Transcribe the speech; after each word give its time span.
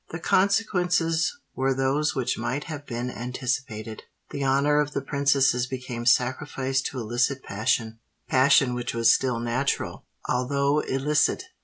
The 0.09 0.17
consequences 0.17 1.37
were 1.53 1.75
those 1.75 2.15
which 2.15 2.35
might 2.35 2.63
have 2.63 2.87
been 2.87 3.11
anticipated: 3.11 4.01
the 4.31 4.43
honour 4.43 4.79
of 4.79 4.93
the 4.93 5.01
princesses 5.01 5.67
became 5.67 6.07
sacrificed 6.07 6.87
to 6.87 6.99
illicit 6.99 7.43
passion—passion 7.43 8.73
which 8.73 8.95
was 8.95 9.13
still 9.13 9.37
natural, 9.39 10.07
although 10.27 10.79
illicit! 10.79 11.43